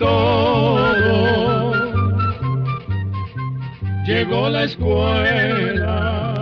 Todo, 0.00 1.72
llegó 4.06 4.48
la 4.48 4.64
escuela, 4.64 6.34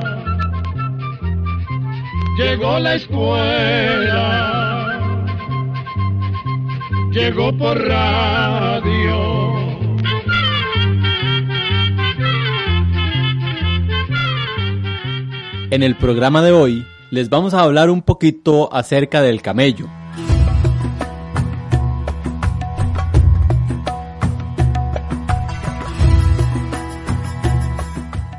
llegó 2.39 2.79
la 2.79 2.95
escuela, 2.95 4.15
llegó 7.11 7.53
por 7.59 7.77
radio. 7.77 9.59
En 15.71 15.83
el 15.83 15.97
programa 15.97 16.43
de 16.43 16.53
hoy 16.53 16.87
les 17.11 17.29
vamos 17.29 17.55
a 17.55 17.63
hablar 17.63 17.91
un 17.91 18.03
poquito 18.03 18.73
acerca 18.73 19.21
del 19.21 19.43
camello. 19.43 19.98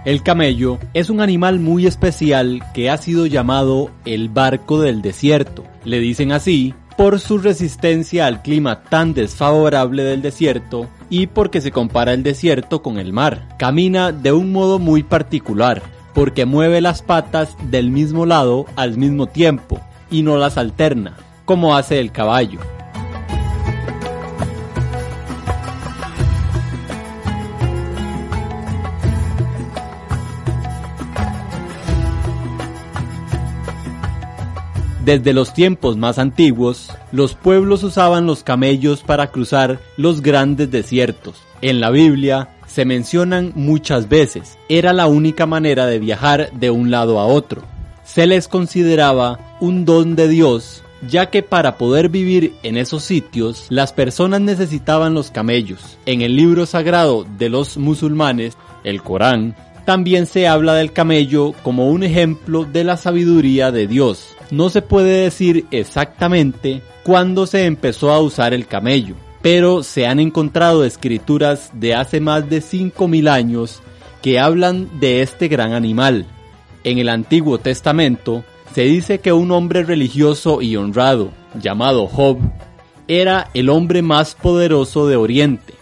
El 0.09 0.23
camello 0.23 0.79
es 0.95 1.11
un 1.11 1.21
animal 1.21 1.59
muy 1.59 1.85
especial 1.85 2.63
que 2.73 2.89
ha 2.89 2.97
sido 2.97 3.27
llamado 3.27 3.91
el 4.05 4.27
barco 4.27 4.81
del 4.81 5.03
desierto. 5.03 5.63
Le 5.85 5.99
dicen 5.99 6.31
así 6.31 6.73
por 6.97 7.19
su 7.19 7.37
resistencia 7.37 8.25
al 8.25 8.41
clima 8.41 8.81
tan 8.85 9.13
desfavorable 9.13 10.03
del 10.03 10.23
desierto 10.23 10.87
y 11.11 11.27
porque 11.27 11.61
se 11.61 11.71
compara 11.71 12.13
el 12.13 12.23
desierto 12.23 12.81
con 12.81 12.97
el 12.97 13.13
mar. 13.13 13.49
Camina 13.59 14.11
de 14.11 14.31
un 14.31 14.51
modo 14.51 14.79
muy 14.79 15.03
particular, 15.03 15.83
porque 16.15 16.47
mueve 16.47 16.81
las 16.81 17.03
patas 17.03 17.55
del 17.69 17.91
mismo 17.91 18.25
lado 18.25 18.65
al 18.75 18.97
mismo 18.97 19.27
tiempo 19.27 19.79
y 20.09 20.23
no 20.23 20.37
las 20.37 20.57
alterna, 20.57 21.17
como 21.45 21.77
hace 21.77 21.99
el 21.99 22.11
caballo. 22.11 22.59
Desde 35.09 35.33
los 35.33 35.55
tiempos 35.55 35.97
más 35.97 36.19
antiguos, 36.19 36.91
los 37.11 37.33
pueblos 37.33 37.81
usaban 37.81 38.27
los 38.27 38.43
camellos 38.43 39.01
para 39.01 39.31
cruzar 39.31 39.79
los 39.97 40.21
grandes 40.21 40.69
desiertos. 40.69 41.33
En 41.63 41.79
la 41.79 41.89
Biblia 41.89 42.49
se 42.67 42.85
mencionan 42.85 43.51
muchas 43.55 44.07
veces. 44.07 44.59
Era 44.69 44.93
la 44.93 45.07
única 45.07 45.47
manera 45.47 45.87
de 45.87 45.97
viajar 45.97 46.51
de 46.51 46.69
un 46.69 46.91
lado 46.91 47.19
a 47.19 47.25
otro. 47.25 47.63
Se 48.03 48.27
les 48.27 48.47
consideraba 48.47 49.57
un 49.59 49.83
don 49.83 50.15
de 50.15 50.27
Dios, 50.27 50.83
ya 51.07 51.31
que 51.31 51.41
para 51.41 51.79
poder 51.79 52.09
vivir 52.09 52.53
en 52.61 52.77
esos 52.77 53.03
sitios, 53.03 53.65
las 53.69 53.93
personas 53.93 54.41
necesitaban 54.41 55.15
los 55.15 55.31
camellos. 55.31 55.97
En 56.05 56.21
el 56.21 56.35
libro 56.35 56.67
sagrado 56.67 57.25
de 57.39 57.49
los 57.49 57.77
musulmanes, 57.77 58.55
el 58.83 59.01
Corán, 59.01 59.55
también 59.85 60.27
se 60.27 60.47
habla 60.47 60.75
del 60.75 60.93
camello 60.93 61.53
como 61.63 61.89
un 61.89 62.03
ejemplo 62.03 62.63
de 62.63 62.83
la 62.83 62.95
sabiduría 62.95 63.71
de 63.71 63.87
Dios. 63.87 64.35
No 64.51 64.69
se 64.69 64.81
puede 64.81 65.23
decir 65.23 65.65
exactamente 65.71 66.81
cuándo 67.03 67.45
se 67.45 67.65
empezó 67.65 68.11
a 68.11 68.19
usar 68.19 68.53
el 68.53 68.65
camello, 68.65 69.15
pero 69.41 69.83
se 69.83 70.07
han 70.07 70.19
encontrado 70.19 70.83
escrituras 70.83 71.71
de 71.73 71.95
hace 71.95 72.19
más 72.19 72.49
de 72.49 72.61
5000 72.61 73.27
años 73.27 73.81
que 74.21 74.39
hablan 74.39 74.99
de 74.99 75.21
este 75.21 75.47
gran 75.47 75.73
animal. 75.73 76.25
En 76.83 76.97
el 76.97 77.09
Antiguo 77.09 77.59
Testamento 77.59 78.43
se 78.73 78.81
dice 78.81 79.19
que 79.19 79.33
un 79.33 79.51
hombre 79.51 79.83
religioso 79.83 80.61
y 80.61 80.75
honrado, 80.75 81.31
llamado 81.61 82.07
Job, 82.07 82.39
era 83.07 83.49
el 83.53 83.69
hombre 83.69 84.01
más 84.01 84.35
poderoso 84.35 85.07
de 85.07 85.15
Oriente, 85.15 85.73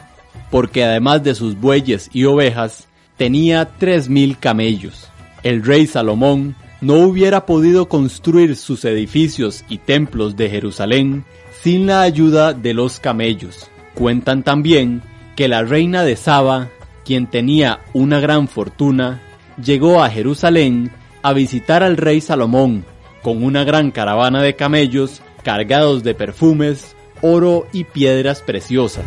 porque 0.49 0.83
además 0.83 1.23
de 1.23 1.35
sus 1.35 1.59
bueyes 1.59 2.09
y 2.13 2.25
ovejas, 2.25 2.87
tenía 3.17 3.69
3.000 3.79 4.37
camellos. 4.39 5.07
El 5.43 5.63
rey 5.63 5.87
Salomón 5.87 6.55
no 6.81 6.95
hubiera 6.95 7.45
podido 7.45 7.87
construir 7.87 8.55
sus 8.55 8.85
edificios 8.85 9.63
y 9.67 9.79
templos 9.79 10.35
de 10.35 10.49
Jerusalén 10.49 11.25
sin 11.61 11.87
la 11.87 12.01
ayuda 12.01 12.53
de 12.53 12.73
los 12.73 12.99
camellos. 12.99 13.69
Cuentan 13.95 14.43
también 14.43 15.01
que 15.35 15.47
la 15.47 15.63
reina 15.63 16.03
de 16.03 16.15
Saba, 16.15 16.69
quien 17.03 17.27
tenía 17.27 17.81
una 17.93 18.19
gran 18.19 18.47
fortuna, 18.47 19.21
llegó 19.63 20.03
a 20.03 20.09
Jerusalén 20.09 20.91
a 21.23 21.33
visitar 21.33 21.83
al 21.83 21.97
rey 21.97 22.21
Salomón 22.21 22.85
con 23.23 23.43
una 23.43 23.63
gran 23.63 23.91
caravana 23.91 24.41
de 24.41 24.55
camellos 24.55 25.21
cargados 25.43 26.03
de 26.03 26.13
perfumes, 26.13 26.95
oro 27.21 27.67
y 27.73 27.85
piedras 27.85 28.41
preciosas. 28.41 29.05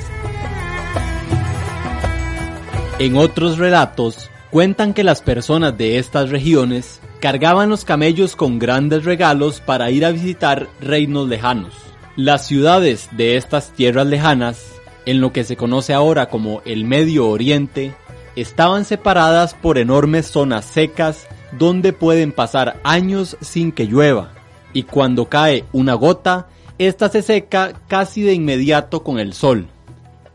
En 2.98 3.16
otros 3.16 3.58
relatos 3.58 4.28
cuentan 4.50 4.92
que 4.92 5.04
las 5.04 5.22
personas 5.22 5.78
de 5.78 5.98
estas 5.98 6.30
regiones 6.30 7.00
cargaban 7.20 7.68
los 7.68 7.84
camellos 7.84 8.34
con 8.34 8.58
grandes 8.58 9.04
regalos 9.04 9.60
para 9.60 9.90
ir 9.90 10.04
a 10.04 10.10
visitar 10.10 10.68
reinos 10.80 11.28
lejanos. 11.28 11.74
Las 12.16 12.46
ciudades 12.46 13.08
de 13.12 13.36
estas 13.36 13.70
tierras 13.70 14.06
lejanas, 14.06 14.72
en 15.06 15.20
lo 15.20 15.32
que 15.32 15.44
se 15.44 15.56
conoce 15.56 15.94
ahora 15.94 16.28
como 16.28 16.62
el 16.64 16.84
Medio 16.84 17.28
Oriente, 17.28 17.94
estaban 18.36 18.84
separadas 18.84 19.54
por 19.54 19.78
enormes 19.78 20.26
zonas 20.26 20.64
secas 20.64 21.26
donde 21.58 21.92
pueden 21.92 22.32
pasar 22.32 22.80
años 22.84 23.36
sin 23.40 23.72
que 23.72 23.86
llueva, 23.86 24.32
y 24.72 24.84
cuando 24.84 25.28
cae 25.28 25.64
una 25.72 25.94
gota, 25.94 26.48
ésta 26.78 27.08
se 27.08 27.22
seca 27.22 27.72
casi 27.88 28.22
de 28.22 28.34
inmediato 28.34 29.02
con 29.02 29.18
el 29.18 29.34
sol. 29.34 29.66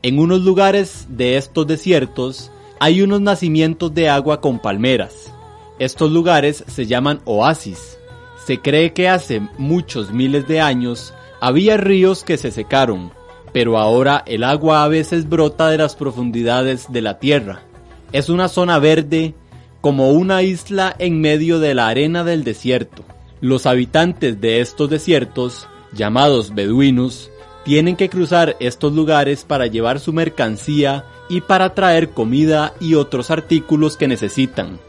En 0.03 0.19
unos 0.19 0.41
lugares 0.41 1.07
de 1.09 1.37
estos 1.37 1.65
desiertos 1.65 2.51
hay 2.79 3.01
unos 3.01 3.21
nacimientos 3.21 3.93
de 3.93 4.09
agua 4.09 4.41
con 4.41 4.59
palmeras. 4.59 5.34
Estos 5.77 6.09
lugares 6.11 6.63
se 6.67 6.85
llaman 6.85 7.19
oasis. 7.25 7.97
Se 8.45 8.59
cree 8.59 8.93
que 8.93 9.09
hace 9.09 9.41
muchos 9.57 10.11
miles 10.11 10.47
de 10.47 10.61
años 10.61 11.13
había 11.41 11.75
ríos 11.75 12.23
que 12.23 12.37
se 12.37 12.51
secaron, 12.51 13.11
pero 13.51 13.77
ahora 13.77 14.23
el 14.25 14.43
agua 14.43 14.83
a 14.83 14.87
veces 14.87 15.27
brota 15.27 15.69
de 15.69 15.77
las 15.77 15.95
profundidades 15.95 16.91
de 16.91 17.01
la 17.01 17.19
tierra. 17.19 17.63
Es 18.13 18.29
una 18.29 18.47
zona 18.47 18.79
verde 18.79 19.33
como 19.81 20.11
una 20.11 20.43
isla 20.43 20.95
en 20.97 21.19
medio 21.19 21.59
de 21.59 21.75
la 21.75 21.89
arena 21.89 22.23
del 22.23 22.45
desierto. 22.45 23.03
Los 23.41 23.65
habitantes 23.65 24.39
de 24.39 24.61
estos 24.61 24.89
desiertos, 24.89 25.67
llamados 25.91 26.55
beduinos, 26.55 27.29
tienen 27.65 27.97
que 27.97 28.09
cruzar 28.09 28.55
estos 28.61 28.93
lugares 28.93 29.43
para 29.43 29.67
llevar 29.67 29.99
su 29.99 30.13
mercancía 30.13 31.03
y 31.27 31.41
para 31.41 31.73
traer 31.73 32.11
comida 32.11 32.73
y 32.79 32.95
otros 32.95 33.29
artículos 33.29 33.97
que 33.97 34.07
necesitan. 34.07 34.79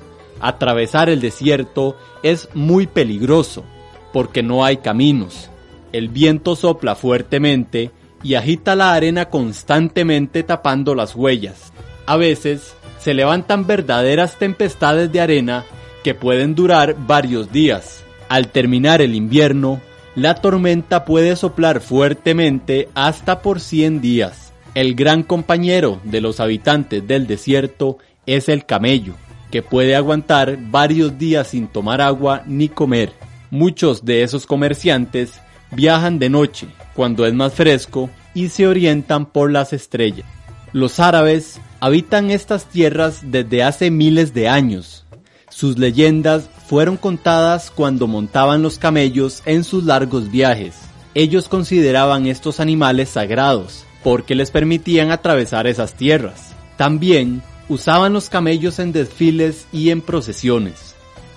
Atravesar 0.41 1.09
el 1.09 1.21
desierto 1.21 1.97
es 2.23 2.49
muy 2.55 2.87
peligroso 2.87 3.65
porque 4.13 4.43
no 4.43 4.65
hay 4.65 4.79
caminos. 4.79 5.51
El 5.93 6.09
viento 6.09 6.57
sopla 6.57 6.95
fuertemente 6.95 7.91
y 8.23 8.35
agita 8.35 8.75
la 8.75 8.95
arena 8.95 9.27
constantemente 9.27 10.43
tapando 10.43 10.95
las 10.95 11.15
huellas. 11.15 11.73
A 12.07 12.17
veces 12.17 12.75
se 12.99 13.15
levantan 13.15 13.67
verdaderas 13.67 14.39
tempestades 14.39 15.13
de 15.13 15.21
arena 15.21 15.65
que 16.03 16.15
pueden 16.15 16.55
durar 16.55 16.97
varios 17.07 17.53
días. 17.53 18.05
Al 18.29 18.49
terminar 18.49 19.01
el 19.01 19.15
invierno, 19.15 19.81
la 20.15 20.35
tormenta 20.35 21.05
puede 21.05 21.37
soplar 21.37 21.81
fuertemente 21.81 22.89
hasta 22.95 23.43
por 23.43 23.61
100 23.61 24.01
días. 24.01 24.53
El 24.75 24.95
gran 24.95 25.23
compañero 25.23 26.01
de 26.05 26.21
los 26.21 26.41
habitantes 26.41 27.07
del 27.07 27.27
desierto 27.27 27.99
es 28.25 28.49
el 28.49 28.67
camello, 28.67 29.15
puede 29.63 29.97
aguantar 29.97 30.59
varios 30.71 31.19
días 31.19 31.49
sin 31.49 31.69
tomar 31.69 32.01
agua 32.01 32.43
ni 32.47 32.69
comer. 32.69 33.13
Muchos 33.51 34.05
de 34.05 34.23
esos 34.23 34.47
comerciantes 34.47 35.41
viajan 35.71 36.19
de 36.19 36.31
noche, 36.31 36.69
cuando 36.95 37.27
es 37.27 37.35
más 37.35 37.55
fresco, 37.55 38.11
y 38.35 38.49
se 38.49 38.67
orientan 38.67 39.27
por 39.27 39.51
las 39.51 39.73
estrellas. 39.73 40.27
Los 40.73 41.01
árabes 41.01 41.61
habitan 41.81 42.31
estas 42.31 42.67
tierras 42.67 43.21
desde 43.23 43.63
hace 43.63 43.91
miles 43.91 44.35
de 44.35 44.49
años. 44.49 45.05
Sus 45.49 45.79
leyendas 45.79 46.49
fueron 46.67 46.97
contadas 46.97 47.71
cuando 47.71 48.07
montaban 48.07 48.63
los 48.63 48.79
camellos 48.79 49.43
en 49.47 49.65
sus 49.65 49.85
largos 49.85 50.31
viajes. 50.31 50.75
Ellos 51.15 51.49
consideraban 51.49 52.27
estos 52.27 52.61
animales 52.61 53.09
sagrados 53.11 53.85
porque 54.03 54.35
les 54.35 54.51
permitían 54.51 55.11
atravesar 55.11 55.67
esas 55.67 55.95
tierras. 55.95 56.53
También 56.77 57.43
usaban 57.69 58.13
los 58.13 58.29
camellos 58.29 58.79
en 58.79 58.93
desfiles 58.93 59.67
y 59.73 59.91
en 59.91 60.01
procesiones. 60.01 60.95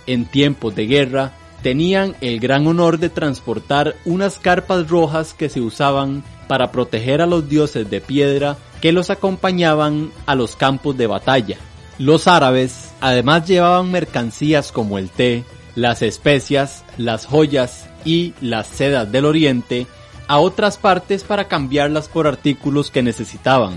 En 0.07 0.25
tiempos 0.25 0.75
de 0.75 0.87
guerra, 0.87 1.33
tenían 1.61 2.15
el 2.21 2.39
gran 2.39 2.67
honor 2.67 2.99
de 2.99 3.09
transportar 3.09 3.95
unas 4.05 4.39
carpas 4.39 4.89
rojas 4.89 5.33
que 5.33 5.49
se 5.49 5.61
usaban 5.61 6.23
para 6.47 6.71
proteger 6.71 7.21
a 7.21 7.25
los 7.25 7.49
dioses 7.49 7.89
de 7.89 8.01
piedra 8.01 8.57
que 8.81 8.91
los 8.91 9.09
acompañaban 9.09 10.11
a 10.25 10.35
los 10.35 10.55
campos 10.55 10.97
de 10.97 11.07
batalla. 11.07 11.57
Los 11.97 12.27
árabes 12.27 12.91
además 13.01 13.45
llevaban 13.45 13.91
mercancías 13.91 14.71
como 14.71 14.97
el 14.97 15.09
té, 15.09 15.43
las 15.75 16.01
especias, 16.01 16.83
las 16.97 17.25
joyas 17.25 17.89
y 18.05 18.33
las 18.41 18.67
sedas 18.67 19.11
del 19.11 19.25
oriente 19.25 19.85
a 20.27 20.39
otras 20.39 20.77
partes 20.77 21.23
para 21.23 21.47
cambiarlas 21.47 22.07
por 22.07 22.25
artículos 22.25 22.89
que 22.91 23.03
necesitaban. 23.03 23.75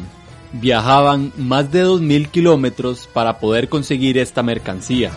Viajaban 0.52 1.32
más 1.36 1.72
de 1.72 1.84
2.000 1.84 2.28
kilómetros 2.28 3.08
para 3.12 3.38
poder 3.38 3.68
conseguir 3.68 4.18
esta 4.18 4.42
mercancía. 4.42 5.10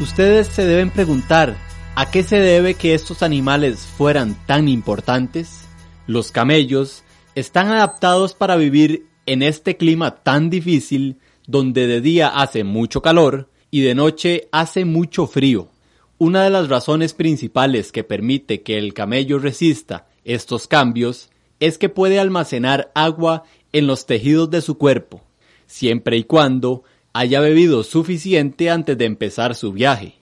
Ustedes 0.00 0.48
se 0.48 0.66
deben 0.66 0.90
preguntar, 0.90 1.56
¿a 1.94 2.10
qué 2.10 2.22
se 2.22 2.36
debe 2.36 2.74
que 2.74 2.94
estos 2.94 3.22
animales 3.22 3.86
fueran 3.96 4.34
tan 4.46 4.68
importantes? 4.68 5.60
Los 6.06 6.30
camellos 6.30 7.04
están 7.34 7.68
adaptados 7.68 8.34
para 8.34 8.56
vivir 8.56 9.06
en 9.26 9.42
este 9.42 9.76
clima 9.76 10.16
tan 10.16 10.50
difícil 10.50 11.18
donde 11.46 11.86
de 11.86 12.00
día 12.00 12.28
hace 12.28 12.64
mucho 12.64 13.02
calor 13.02 13.48
y 13.70 13.80
de 13.82 13.94
noche 13.94 14.48
hace 14.52 14.84
mucho 14.84 15.26
frío. 15.26 15.68
Una 16.18 16.44
de 16.44 16.50
las 16.50 16.68
razones 16.68 17.12
principales 17.12 17.92
que 17.92 18.04
permite 18.04 18.62
que 18.62 18.78
el 18.78 18.94
camello 18.94 19.38
resista 19.38 20.06
estos 20.24 20.68
cambios 20.68 21.30
es 21.60 21.78
que 21.78 21.88
puede 21.88 22.18
almacenar 22.18 22.90
agua 22.94 23.44
en 23.72 23.86
los 23.86 24.06
tejidos 24.06 24.50
de 24.50 24.60
su 24.60 24.78
cuerpo, 24.78 25.22
siempre 25.66 26.16
y 26.16 26.24
cuando 26.24 26.84
haya 27.12 27.40
bebido 27.40 27.82
suficiente 27.82 28.70
antes 28.70 28.96
de 28.96 29.04
empezar 29.04 29.54
su 29.54 29.72
viaje. 29.72 30.14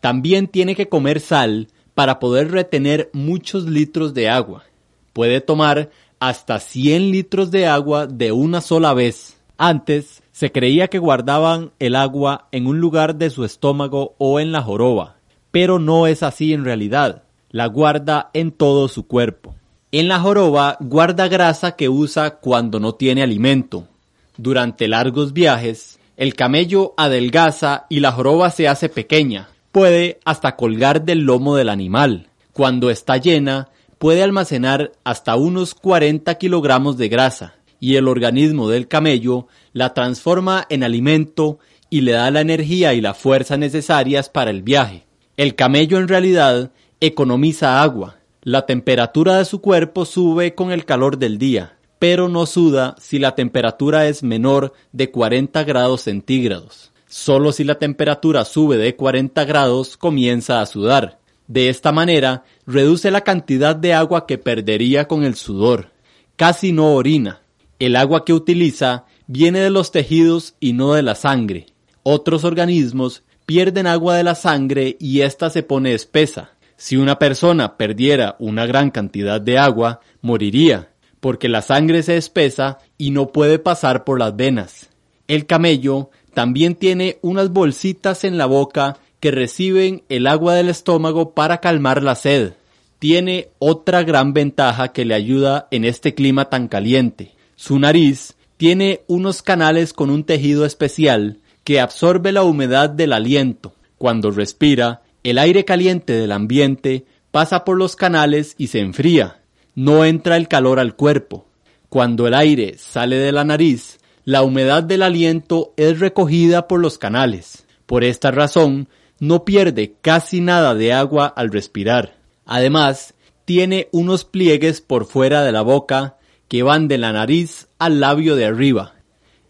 También 0.00 0.46
tiene 0.48 0.74
que 0.74 0.88
comer 0.88 1.20
sal 1.20 1.68
para 1.94 2.18
poder 2.18 2.50
retener 2.50 3.10
muchos 3.12 3.64
litros 3.64 4.14
de 4.14 4.28
agua. 4.28 4.64
Puede 5.12 5.40
tomar 5.40 5.90
hasta 6.20 6.60
100 6.60 7.10
litros 7.10 7.50
de 7.50 7.66
agua 7.66 8.06
de 8.06 8.32
una 8.32 8.60
sola 8.60 8.94
vez. 8.94 9.36
Antes 9.58 10.22
se 10.32 10.52
creía 10.52 10.88
que 10.88 10.98
guardaban 10.98 11.72
el 11.78 11.96
agua 11.96 12.48
en 12.52 12.66
un 12.66 12.78
lugar 12.80 13.16
de 13.16 13.30
su 13.30 13.44
estómago 13.44 14.14
o 14.18 14.38
en 14.40 14.52
la 14.52 14.62
joroba, 14.62 15.16
pero 15.50 15.78
no 15.78 16.06
es 16.06 16.22
así 16.22 16.52
en 16.52 16.64
realidad. 16.64 17.22
La 17.50 17.66
guarda 17.66 18.30
en 18.34 18.52
todo 18.52 18.88
su 18.88 19.06
cuerpo. 19.06 19.54
En 19.92 20.08
la 20.08 20.20
joroba 20.20 20.76
guarda 20.80 21.28
grasa 21.28 21.76
que 21.76 21.88
usa 21.88 22.36
cuando 22.36 22.80
no 22.80 22.94
tiene 22.94 23.22
alimento. 23.22 23.88
Durante 24.36 24.88
largos 24.88 25.32
viajes, 25.32 25.98
el 26.16 26.34
camello 26.34 26.92
adelgaza 26.96 27.86
y 27.88 28.00
la 28.00 28.12
joroba 28.12 28.50
se 28.50 28.68
hace 28.68 28.88
pequeña. 28.88 29.48
Puede 29.72 30.20
hasta 30.24 30.56
colgar 30.56 31.04
del 31.04 31.20
lomo 31.20 31.56
del 31.56 31.68
animal. 31.68 32.28
Cuando 32.52 32.90
está 32.90 33.16
llena, 33.16 33.68
puede 33.98 34.22
almacenar 34.22 34.92
hasta 35.04 35.36
unos 35.36 35.74
40 35.74 36.34
kilogramos 36.36 36.96
de 36.96 37.08
grasa 37.08 37.54
y 37.80 37.96
el 37.96 38.08
organismo 38.08 38.68
del 38.68 38.88
camello 38.88 39.48
la 39.72 39.94
transforma 39.94 40.66
en 40.70 40.82
alimento 40.82 41.58
y 41.90 42.00
le 42.00 42.12
da 42.12 42.30
la 42.30 42.40
energía 42.40 42.94
y 42.94 43.00
la 43.00 43.14
fuerza 43.14 43.56
necesarias 43.56 44.28
para 44.28 44.50
el 44.50 44.62
viaje. 44.62 45.06
El 45.36 45.54
camello 45.54 45.98
en 45.98 46.08
realidad 46.08 46.70
economiza 47.00 47.82
agua. 47.82 48.16
La 48.42 48.66
temperatura 48.66 49.38
de 49.38 49.44
su 49.44 49.60
cuerpo 49.60 50.04
sube 50.04 50.54
con 50.54 50.72
el 50.72 50.84
calor 50.84 51.18
del 51.18 51.38
día 51.38 51.76
pero 51.98 52.28
no 52.28 52.46
suda 52.46 52.94
si 52.98 53.18
la 53.18 53.34
temperatura 53.34 54.06
es 54.06 54.22
menor 54.22 54.72
de 54.92 55.10
40 55.10 55.64
grados 55.64 56.02
centígrados. 56.02 56.92
Solo 57.08 57.52
si 57.52 57.64
la 57.64 57.78
temperatura 57.78 58.44
sube 58.44 58.76
de 58.76 58.96
40 58.96 59.44
grados 59.44 59.96
comienza 59.96 60.60
a 60.60 60.66
sudar. 60.66 61.18
De 61.48 61.68
esta 61.68 61.92
manera, 61.92 62.44
reduce 62.66 63.10
la 63.10 63.22
cantidad 63.22 63.76
de 63.76 63.94
agua 63.94 64.26
que 64.26 64.38
perdería 64.38 65.08
con 65.08 65.24
el 65.24 65.34
sudor. 65.34 65.92
Casi 66.36 66.72
no 66.72 66.94
orina. 66.94 67.40
El 67.78 67.96
agua 67.96 68.24
que 68.24 68.32
utiliza 68.32 69.04
viene 69.26 69.60
de 69.60 69.70
los 69.70 69.92
tejidos 69.92 70.54
y 70.60 70.72
no 70.72 70.94
de 70.94 71.02
la 71.02 71.14
sangre. 71.14 71.66
Otros 72.02 72.44
organismos 72.44 73.22
pierden 73.44 73.86
agua 73.86 74.16
de 74.16 74.24
la 74.24 74.34
sangre 74.34 74.96
y 74.98 75.20
ésta 75.20 75.50
se 75.50 75.62
pone 75.62 75.94
espesa. 75.94 76.52
Si 76.76 76.96
una 76.96 77.18
persona 77.18 77.76
perdiera 77.76 78.36
una 78.38 78.66
gran 78.66 78.90
cantidad 78.90 79.40
de 79.40 79.58
agua, 79.58 80.00
moriría 80.20 80.90
porque 81.26 81.48
la 81.48 81.60
sangre 81.60 82.04
se 82.04 82.16
espesa 82.16 82.78
y 82.98 83.10
no 83.10 83.32
puede 83.32 83.58
pasar 83.58 84.04
por 84.04 84.18
las 84.18 84.36
venas. 84.36 84.90
El 85.26 85.46
camello 85.46 86.10
también 86.34 86.76
tiene 86.76 87.18
unas 87.20 87.50
bolsitas 87.50 88.22
en 88.22 88.38
la 88.38 88.46
boca 88.46 88.98
reciben 89.30 90.02
el 90.08 90.26
agua 90.26 90.54
del 90.54 90.68
estómago 90.68 91.34
para 91.34 91.58
calmar 91.58 92.02
la 92.02 92.14
sed. 92.14 92.54
Tiene 92.98 93.48
otra 93.58 94.02
gran 94.02 94.32
ventaja 94.32 94.92
que 94.92 95.04
le 95.04 95.14
ayuda 95.14 95.68
en 95.70 95.84
este 95.84 96.14
clima 96.14 96.46
tan 96.46 96.68
caliente. 96.68 97.34
Su 97.54 97.78
nariz 97.78 98.34
tiene 98.56 99.02
unos 99.06 99.42
canales 99.42 99.92
con 99.92 100.10
un 100.10 100.24
tejido 100.24 100.64
especial 100.64 101.38
que 101.64 101.80
absorbe 101.80 102.32
la 102.32 102.42
humedad 102.42 102.90
del 102.90 103.12
aliento. 103.12 103.74
Cuando 103.98 104.30
respira, 104.30 105.02
el 105.22 105.38
aire 105.38 105.64
caliente 105.64 106.12
del 106.12 106.32
ambiente 106.32 107.04
pasa 107.30 107.64
por 107.64 107.76
los 107.76 107.96
canales 107.96 108.54
y 108.56 108.68
se 108.68 108.80
enfría 108.80 109.40
no 109.76 110.06
entra 110.06 110.38
el 110.38 110.48
calor 110.48 110.80
al 110.80 110.96
cuerpo. 110.96 111.46
Cuando 111.88 112.26
el 112.26 112.34
aire 112.34 112.76
sale 112.78 113.16
de 113.16 113.30
la 113.30 113.44
nariz, 113.44 114.00
la 114.24 114.42
humedad 114.42 114.82
del 114.82 115.02
aliento 115.02 115.74
es 115.76 116.00
recogida 116.00 116.66
por 116.66 116.80
los 116.80 116.98
canales. 116.98 117.66
Por 117.84 118.02
esta 118.02 118.32
razón, 118.32 118.88
no 119.18 119.44
pierde 119.44 119.94
casi 120.00 120.40
nada 120.40 120.74
de 120.74 120.92
agua 120.92 121.26
al 121.26 121.50
respirar. 121.50 122.16
Además, 122.44 123.14
tiene 123.44 123.88
unos 123.92 124.24
pliegues 124.24 124.80
por 124.80 125.06
fuera 125.06 125.42
de 125.44 125.52
la 125.52 125.62
boca 125.62 126.16
que 126.48 126.62
van 126.62 126.88
de 126.88 126.98
la 126.98 127.12
nariz 127.12 127.68
al 127.78 128.00
labio 128.00 128.36
de 128.36 128.44
arriba. 128.44 128.94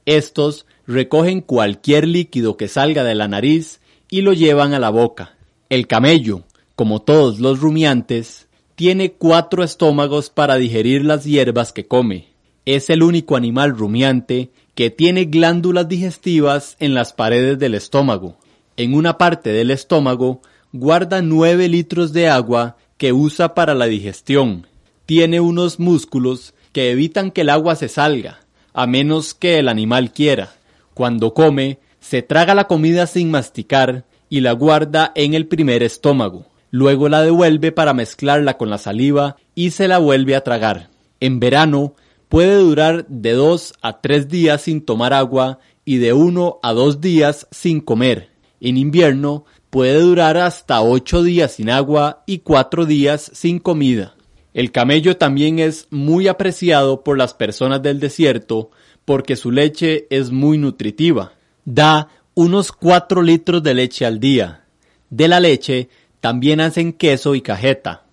Estos 0.04 0.66
recogen 0.86 1.40
cualquier 1.40 2.06
líquido 2.06 2.56
que 2.56 2.68
salga 2.68 3.04
de 3.04 3.14
la 3.14 3.28
nariz 3.28 3.80
y 4.10 4.20
lo 4.20 4.32
llevan 4.32 4.72
a 4.72 4.78
la 4.78 4.90
boca. 4.90 5.36
El 5.68 5.86
camello, 5.86 6.44
como 6.76 7.02
todos 7.02 7.40
los 7.40 7.60
rumiantes, 7.60 8.48
tiene 8.76 9.12
cuatro 9.12 9.64
estómagos 9.64 10.30
para 10.30 10.56
digerir 10.56 11.04
las 11.04 11.24
hierbas 11.24 11.72
que 11.72 11.86
come. 11.86 12.28
Es 12.66 12.90
el 12.90 13.02
único 13.02 13.36
animal 13.36 13.70
rumiante 13.70 14.50
que 14.74 14.90
tiene 14.90 15.24
glándulas 15.24 15.88
digestivas 15.88 16.76
en 16.78 16.94
las 16.94 17.12
paredes 17.12 17.58
del 17.58 17.74
estómago. 17.74 18.36
En 18.76 18.94
una 18.94 19.16
parte 19.16 19.50
del 19.50 19.70
estómago 19.70 20.42
guarda 20.72 21.22
nueve 21.22 21.68
litros 21.68 22.12
de 22.12 22.28
agua 22.28 22.76
que 22.98 23.12
usa 23.12 23.54
para 23.54 23.74
la 23.74 23.86
digestión. 23.86 24.66
Tiene 25.06 25.40
unos 25.40 25.80
músculos 25.80 26.52
que 26.72 26.90
evitan 26.90 27.30
que 27.30 27.40
el 27.40 27.48
agua 27.48 27.74
se 27.76 27.88
salga, 27.88 28.40
a 28.74 28.86
menos 28.86 29.32
que 29.32 29.58
el 29.58 29.68
animal 29.68 30.12
quiera. 30.12 30.52
Cuando 30.92 31.32
come, 31.32 31.78
se 32.00 32.20
traga 32.20 32.54
la 32.54 32.66
comida 32.66 33.06
sin 33.06 33.30
masticar 33.30 34.04
y 34.28 34.40
la 34.40 34.52
guarda 34.52 35.10
en 35.14 35.32
el 35.32 35.46
primer 35.46 35.82
estómago. 35.82 36.44
Luego 36.70 37.08
la 37.08 37.22
devuelve 37.22 37.72
para 37.72 37.94
mezclarla 37.94 38.58
con 38.58 38.68
la 38.68 38.76
saliva 38.76 39.36
y 39.54 39.70
se 39.70 39.88
la 39.88 39.96
vuelve 39.96 40.36
a 40.36 40.44
tragar. 40.44 40.90
En 41.20 41.40
verano 41.40 41.94
puede 42.28 42.56
durar 42.56 43.06
de 43.08 43.32
dos 43.32 43.72
a 43.80 44.02
tres 44.02 44.28
días 44.28 44.62
sin 44.62 44.84
tomar 44.84 45.14
agua 45.14 45.60
y 45.86 45.96
de 45.96 46.12
uno 46.12 46.58
a 46.62 46.74
dos 46.74 47.00
días 47.00 47.46
sin 47.50 47.80
comer. 47.80 48.35
En 48.60 48.76
invierno 48.76 49.44
puede 49.70 50.00
durar 50.00 50.36
hasta 50.36 50.82
ocho 50.82 51.22
días 51.22 51.52
sin 51.52 51.70
agua 51.70 52.22
y 52.26 52.38
cuatro 52.38 52.86
días 52.86 53.30
sin 53.34 53.58
comida. 53.58 54.14
El 54.54 54.72
camello 54.72 55.18
también 55.18 55.58
es 55.58 55.86
muy 55.90 56.28
apreciado 56.28 57.04
por 57.04 57.18
las 57.18 57.34
personas 57.34 57.82
del 57.82 58.00
desierto 58.00 58.70
porque 59.04 59.36
su 59.36 59.50
leche 59.50 60.06
es 60.10 60.30
muy 60.30 60.56
nutritiva. 60.56 61.32
Da 61.64 62.08
unos 62.34 62.72
cuatro 62.72 63.22
litros 63.22 63.62
de 63.62 63.74
leche 63.74 64.06
al 64.06 64.18
día. 64.18 64.64
De 65.10 65.28
la 65.28 65.40
leche 65.40 65.88
también 66.20 66.60
hacen 66.60 66.92
queso 66.92 67.34
y 67.34 67.42
cajeta. 67.42 68.04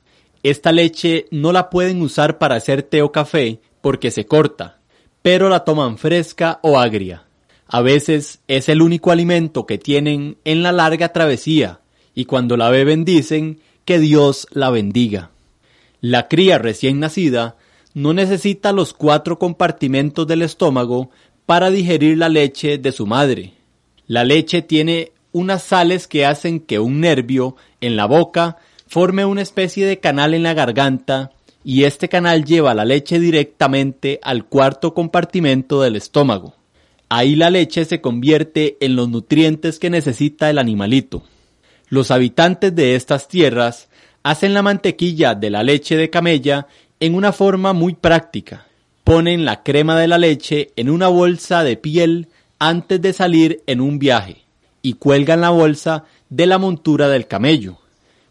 Esta 0.43 0.73
leche 0.73 1.27
no 1.31 1.53
la 1.53 1.69
pueden 1.69 2.01
usar 2.01 2.37
para 2.37 2.55
hacer 2.55 2.83
té 2.83 3.01
o 3.01 3.11
café 3.11 3.61
porque 3.81 4.11
se 4.11 4.25
corta, 4.25 4.79
pero 5.21 5.47
la 5.47 5.63
toman 5.63 5.97
fresca 5.97 6.59
o 6.61 6.77
agria. 6.77 7.23
A 7.73 7.81
veces 7.81 8.39
es 8.47 8.69
el 8.69 8.83
único 8.83 9.09
alimento 9.09 9.65
que 9.65 9.79
tienen 9.79 10.37
en 10.45 10.61
la 10.61 10.71
larga 10.71 11.11
travesía 11.11 11.79
y 12.13 12.25
cuando 12.25 12.55
la 12.55 12.69
beben 12.69 13.03
dicen 13.03 13.61
que 13.83 13.97
Dios 13.97 14.45
la 14.51 14.69
bendiga. 14.69 15.31
La 15.99 16.27
cría 16.27 16.59
recién 16.59 16.99
nacida 16.99 17.55
no 17.95 18.13
necesita 18.13 18.73
los 18.73 18.93
cuatro 18.93 19.39
compartimentos 19.39 20.27
del 20.27 20.43
estómago 20.43 21.09
para 21.47 21.71
digerir 21.71 22.19
la 22.19 22.29
leche 22.29 22.77
de 22.77 22.91
su 22.91 23.07
madre. 23.07 23.53
La 24.05 24.23
leche 24.23 24.61
tiene 24.61 25.11
unas 25.31 25.63
sales 25.63 26.07
que 26.07 26.27
hacen 26.27 26.59
que 26.59 26.77
un 26.77 26.99
nervio 26.99 27.55
en 27.81 27.95
la 27.95 28.05
boca 28.05 28.57
forme 28.85 29.25
una 29.25 29.41
especie 29.41 29.87
de 29.87 29.99
canal 29.99 30.35
en 30.35 30.43
la 30.43 30.53
garganta 30.53 31.31
y 31.63 31.85
este 31.85 32.07
canal 32.07 32.45
lleva 32.45 32.75
la 32.75 32.85
leche 32.85 33.19
directamente 33.19 34.19
al 34.21 34.45
cuarto 34.45 34.93
compartimento 34.93 35.81
del 35.81 35.95
estómago. 35.95 36.53
Ahí 37.15 37.35
la 37.35 37.51
leche 37.51 37.85
se 37.85 38.01
convierte 38.01 38.75
en 38.79 38.95
los 38.95 39.07
nutrientes 39.07 39.77
que 39.77 39.91
necesita 39.91 40.49
el 40.49 40.57
animalito. 40.57 41.21
Los 41.87 42.09
habitantes 42.09 42.73
de 42.75 42.95
estas 42.95 43.27
tierras 43.27 43.87
hacen 44.23 44.55
la 44.55 44.63
mantequilla 44.63 45.35
de 45.35 45.51
la 45.51 45.61
leche 45.61 45.95
de 45.95 46.09
camella 46.09 46.65
en 46.99 47.13
una 47.13 47.31
forma 47.31 47.71
muy 47.71 47.93
práctica. 47.93 48.65
Ponen 49.03 49.45
la 49.45 49.61
crema 49.61 49.99
de 49.99 50.07
la 50.07 50.17
leche 50.17 50.71
en 50.75 50.89
una 50.89 51.07
bolsa 51.07 51.63
de 51.63 51.77
piel 51.77 52.29
antes 52.57 52.99
de 52.99 53.13
salir 53.13 53.61
en 53.67 53.79
un 53.79 53.99
viaje 53.99 54.37
y 54.81 54.93
cuelgan 54.93 55.41
la 55.41 55.51
bolsa 55.51 56.05
de 56.31 56.47
la 56.47 56.57
montura 56.57 57.09
del 57.09 57.27
camello. 57.27 57.77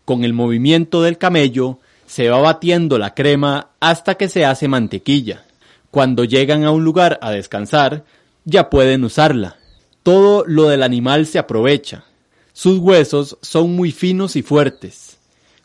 Con 0.05 0.25
el 0.25 0.33
movimiento 0.33 1.03
del 1.03 1.19
camello 1.19 1.79
se 2.07 2.29
va 2.31 2.41
batiendo 2.41 2.99
la 2.99 3.15
crema 3.15 3.69
hasta 3.79 4.17
que 4.17 4.29
se 4.29 4.45
hace 4.45 4.67
mantequilla. 4.67 5.45
Cuando 5.93 6.25
llegan 6.25 6.65
a 6.65 6.73
un 6.73 6.83
lugar 6.83 7.21
a 7.23 7.31
descansar, 7.31 8.03
ya 8.45 8.71
pueden 8.71 9.05
usarla. 9.05 9.57
Todo 10.03 10.45
lo 10.47 10.69
del 10.69 10.83
animal 10.83 11.27
se 11.27 11.39
aprovecha. 11.39 12.05
Sus 12.53 12.79
huesos 12.79 13.39
son 13.41 13.75
muy 13.75 13.93
finos 13.93 14.37
y 14.37 14.43
fuertes. 14.43 15.19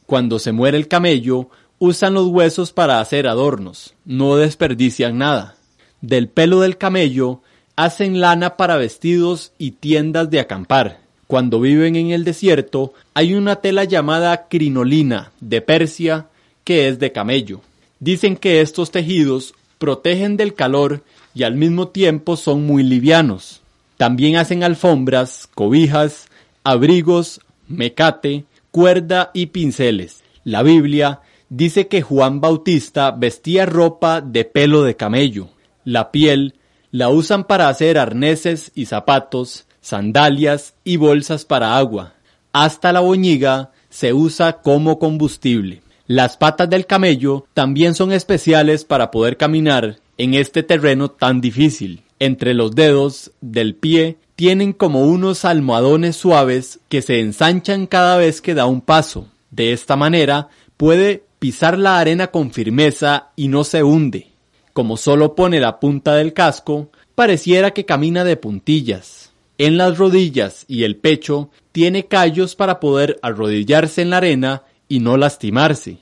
Cuando 0.05 0.39
se 0.39 0.51
muere 0.51 0.77
el 0.77 0.87
camello, 0.87 1.49
usan 1.79 2.13
los 2.13 2.27
huesos 2.27 2.71
para 2.71 2.99
hacer 2.99 3.27
adornos, 3.27 3.93
no 4.05 4.37
desperdician 4.37 5.17
nada. 5.17 5.55
Del 6.01 6.29
pelo 6.29 6.61
del 6.61 6.77
camello 6.77 7.41
hacen 7.75 8.21
lana 8.21 8.57
para 8.57 8.77
vestidos 8.77 9.51
y 9.57 9.71
tiendas 9.71 10.29
de 10.29 10.39
acampar. 10.39 11.01
Cuando 11.27 11.59
viven 11.59 11.95
en 11.95 12.11
el 12.11 12.23
desierto, 12.23 12.93
hay 13.13 13.33
una 13.33 13.57
tela 13.57 13.83
llamada 13.83 14.47
crinolina 14.47 15.31
de 15.41 15.61
Persia 15.61 16.27
que 16.63 16.87
es 16.87 16.99
de 16.99 17.11
camello. 17.11 17.61
Dicen 17.99 18.37
que 18.37 18.61
estos 18.61 18.91
tejidos 18.91 19.53
protegen 19.77 20.37
del 20.37 20.53
calor 20.53 21.03
y 21.37 21.43
al 21.43 21.55
mismo 21.55 21.89
tiempo 21.89 22.35
son 22.35 22.65
muy 22.65 22.81
livianos. 22.81 23.61
También 23.97 24.37
hacen 24.37 24.63
alfombras, 24.63 25.47
cobijas, 25.53 26.29
abrigos, 26.63 27.41
mecate, 27.67 28.45
cuerda 28.71 29.29
y 29.35 29.47
pinceles. 29.47 30.23
La 30.43 30.63
Biblia 30.63 31.21
dice 31.49 31.87
que 31.87 32.01
Juan 32.01 32.41
Bautista 32.41 33.11
vestía 33.11 33.67
ropa 33.67 34.19
de 34.21 34.45
pelo 34.45 34.81
de 34.81 34.95
camello. 34.95 35.49
La 35.85 36.11
piel 36.11 36.55
la 36.89 37.09
usan 37.09 37.43
para 37.43 37.69
hacer 37.69 37.99
arneses 37.99 38.71
y 38.73 38.85
zapatos, 38.85 39.67
sandalias 39.79 40.73
y 40.83 40.97
bolsas 40.97 41.45
para 41.45 41.77
agua. 41.77 42.13
Hasta 42.51 42.91
la 42.91 43.01
boñiga 43.01 43.69
se 43.89 44.11
usa 44.11 44.61
como 44.63 44.97
combustible. 44.97 45.83
Las 46.07 46.35
patas 46.35 46.67
del 46.67 46.87
camello 46.87 47.45
también 47.53 47.93
son 47.93 48.11
especiales 48.11 48.85
para 48.85 49.11
poder 49.11 49.37
caminar 49.37 49.99
en 50.17 50.33
este 50.33 50.63
terreno 50.63 51.09
tan 51.09 51.41
difícil. 51.41 52.03
Entre 52.19 52.53
los 52.53 52.73
dedos 52.73 53.31
del 53.41 53.75
pie 53.75 54.17
tienen 54.35 54.73
como 54.73 55.01
unos 55.01 55.45
almohadones 55.45 56.15
suaves 56.15 56.79
que 56.89 57.01
se 57.01 57.19
ensanchan 57.19 57.87
cada 57.87 58.17
vez 58.17 58.41
que 58.41 58.53
da 58.53 58.65
un 58.65 58.81
paso. 58.81 59.27
De 59.51 59.73
esta 59.73 59.95
manera 59.95 60.49
puede 60.77 61.23
pisar 61.39 61.77
la 61.77 61.99
arena 61.99 62.27
con 62.27 62.51
firmeza 62.51 63.29
y 63.35 63.47
no 63.47 63.63
se 63.63 63.83
hunde. 63.83 64.27
Como 64.73 64.97
solo 64.97 65.35
pone 65.35 65.59
la 65.59 65.79
punta 65.79 66.15
del 66.15 66.33
casco, 66.33 66.89
pareciera 67.15 67.71
que 67.71 67.85
camina 67.85 68.23
de 68.23 68.37
puntillas. 68.37 69.31
En 69.57 69.77
las 69.77 69.97
rodillas 69.97 70.65
y 70.67 70.83
el 70.83 70.97
pecho 70.97 71.49
tiene 71.71 72.05
callos 72.05 72.55
para 72.55 72.79
poder 72.79 73.19
arrodillarse 73.23 74.03
en 74.03 74.11
la 74.11 74.17
arena 74.17 74.63
y 74.87 74.99
no 74.99 75.17
lastimarse. 75.17 75.97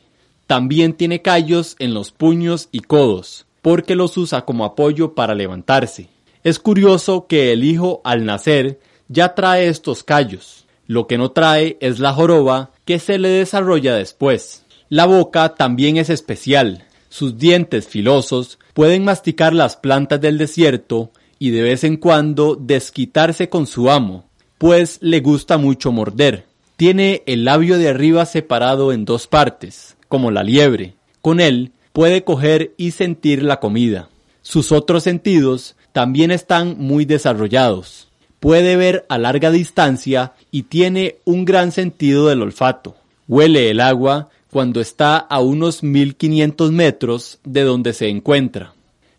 También 0.46 0.94
tiene 0.94 1.22
callos 1.22 1.76
en 1.80 1.94
los 1.94 2.12
puños 2.12 2.68
y 2.72 2.82
codos, 2.82 3.45
porque 3.66 3.96
los 3.96 4.16
usa 4.16 4.46
como 4.46 4.64
apoyo 4.64 5.16
para 5.16 5.34
levantarse. 5.34 6.08
Es 6.44 6.60
curioso 6.60 7.26
que 7.26 7.52
el 7.52 7.64
hijo 7.64 8.00
al 8.04 8.24
nacer 8.24 8.80
ya 9.08 9.34
trae 9.34 9.70
estos 9.70 10.04
callos. 10.04 10.68
Lo 10.86 11.08
que 11.08 11.18
no 11.18 11.32
trae 11.32 11.76
es 11.80 11.98
la 11.98 12.14
joroba 12.14 12.70
que 12.86 13.00
se 13.00 13.18
le 13.18 13.30
desarrolla 13.30 13.96
después. 13.96 14.64
La 14.88 15.08
boca 15.08 15.56
también 15.56 15.98
es 15.98 16.12
especial. 16.12 16.86
Sus 17.10 17.40
dientes 17.40 17.88
filosos 17.88 18.60
pueden 18.76 19.04
masticar 19.04 19.52
las 19.52 19.78
plantas 19.78 20.22
del 20.22 20.38
desierto 20.38 21.10
y 21.40 21.50
de 21.50 21.64
vez 21.64 21.84
en 21.84 21.98
cuando 21.98 22.56
desquitarse 22.56 23.50
con 23.50 23.66
su 23.66 23.90
amo, 23.90 24.26
pues 24.60 25.00
le 25.02 25.22
gusta 25.22 25.58
mucho 25.58 25.92
morder. 25.92 26.46
Tiene 26.78 27.24
el 27.26 27.46
labio 27.46 27.80
de 27.80 27.90
arriba 27.90 28.28
separado 28.28 28.94
en 28.94 29.06
dos 29.06 29.26
partes, 29.26 29.98
como 30.08 30.30
la 30.30 30.44
liebre. 30.44 30.94
Con 31.20 31.40
él 31.40 31.72
puede 31.96 32.26
coger 32.26 32.74
y 32.76 32.92
sentir 32.92 33.42
la 33.42 33.62
comida. 33.62 34.10
Sus 34.42 34.74
otros 34.74 35.04
sentidos 35.04 35.78
también 35.94 36.30
están 36.30 36.76
muy 36.78 37.06
desarrollados. 37.06 38.10
Puede 38.42 38.76
ver 38.76 39.06
a 39.08 39.18
larga 39.18 39.50
distancia 39.50 40.34
y 40.52 40.64
tiene 40.64 41.20
un 41.24 41.46
gran 41.46 41.72
sentido 41.72 42.28
del 42.28 42.42
olfato. 42.42 42.98
Huele 43.30 43.70
el 43.70 43.80
agua 43.80 44.28
cuando 44.52 44.82
está 44.82 45.16
a 45.16 45.40
unos 45.40 45.84
1500 45.84 46.74
metros 46.74 47.40
de 47.46 47.62
donde 47.64 47.94
se 47.94 48.10
encuentra. 48.10 48.74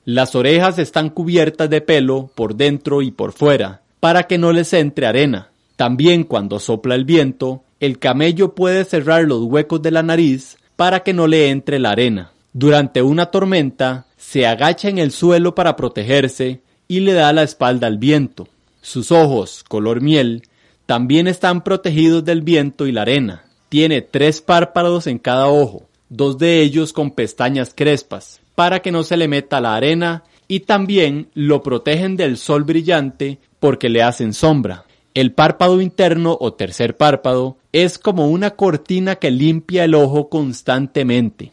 Las 0.05 0.35
orejas 0.35 0.79
están 0.79 1.09
cubiertas 1.09 1.71
de 1.71 1.81
pelo 1.81 2.31
por 2.35 2.57
dentro 2.57 3.01
y 3.01 3.11
por 3.11 3.33
fuera, 3.33 3.81
para 4.01 4.25
que 4.25 4.37
no 4.37 4.53
les 4.53 4.75
entre 4.75 5.07
arena. 5.07 5.49
También 5.77 6.25
cuando 6.25 6.59
sopla 6.59 6.95
el 6.95 7.07
viento, 7.07 7.63
el 7.81 7.99
camello 7.99 8.55
puede 8.55 8.85
cerrar 8.85 9.25
los 9.25 9.45
huecos 9.45 9.81
de 9.81 9.93
la 9.93 10.03
nariz 10.03 10.59
para 10.77 11.01
que 11.01 11.15
no 11.15 11.27
le 11.27 11.49
entre 11.49 11.79
la 11.79 11.93
arena. 11.93 12.33
Durante 12.59 13.03
una 13.03 13.27
tormenta, 13.27 14.07
se 14.17 14.47
agacha 14.47 14.89
en 14.89 14.97
el 14.97 15.11
suelo 15.11 15.55
para 15.55 15.77
protegerse 15.77 16.63
y 16.89 17.01
le 17.01 17.13
da 17.13 17.31
la 17.35 17.43
espalda 17.43 17.87
al 17.87 17.99
viento. 17.99 18.49
Sus 18.81 19.13
ojos, 19.13 19.63
color 19.63 20.01
miel, 20.01 20.41
también 20.87 21.27
están 21.27 21.63
protegidos 21.63 22.25
del 22.25 22.41
viento 22.41 22.87
y 22.87 22.93
la 22.93 23.03
arena. 23.03 23.45
Tiene 23.69 24.01
tres 24.01 24.41
párpados 24.41 25.07
en 25.07 25.19
cada 25.19 25.49
ojo, 25.49 25.87
dos 26.09 26.39
de 26.39 26.63
ellos 26.63 26.95
con 26.95 27.11
pestañas 27.11 27.75
crespas, 27.77 28.41
para 28.55 28.81
que 28.81 28.91
no 28.91 29.03
se 29.03 29.19
le 29.19 29.29
meta 29.29 29.61
la 29.61 29.75
arena 29.75 30.25
y 30.49 30.61
también 30.61 31.29
lo 31.35 31.63
protegen 31.63 32.17
del 32.17 32.39
sol 32.39 32.65
brillante 32.65 33.39
porque 33.61 33.91
le 33.91 34.03
hacen 34.03 34.33
sombra. 34.33 34.87
El 35.13 35.33
párpado 35.33 35.83
interno 35.83 36.39
o 36.41 36.55
tercer 36.55 36.97
párpado 36.97 37.59
es 37.73 37.99
como 37.99 38.29
una 38.29 38.53
cortina 38.53 39.17
que 39.17 39.31
limpia 39.31 39.85
el 39.85 39.95
ojo 39.95 40.31
constantemente. 40.31 41.53